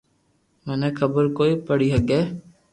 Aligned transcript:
مني 0.65 0.89
خبر 0.99 1.23
ڪوئي 1.37 1.53
پڙي 1.67 1.87
ھگي 1.95 2.21